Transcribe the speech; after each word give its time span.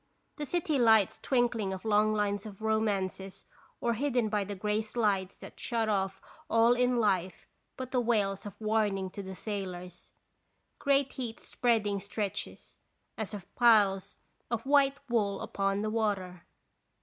The 0.37 0.47
city 0.47 0.79
lights 0.79 1.19
twinkling 1.21 1.71
of 1.73 1.85
long 1.85 2.11
lines 2.11 2.47
of 2.47 2.63
romances 2.63 3.45
or 3.79 3.93
hidden 3.93 4.29
by 4.29 4.43
the 4.43 4.55
gray 4.55 4.81
slides 4.81 5.37
that 5.37 5.59
shut 5.59 5.87
off 5.87 6.19
all 6.49 6.73
in 6.73 6.97
life 6.97 7.45
but 7.77 7.91
the 7.91 8.01
wails 8.01 8.47
of 8.47 8.59
warning 8.59 9.11
to 9.11 9.21
the 9.21 9.35
sailors. 9.35 10.11
Great 10.79 11.13
heat 11.13 11.39
spreading 11.39 11.99
stretches, 11.99 12.79
as 13.15 13.35
of 13.35 13.53
piles 13.53 14.17
of 14.49 14.65
white 14.65 14.97
wool 15.07 15.39
upon 15.39 15.83
the 15.83 15.91
water. 15.91 16.47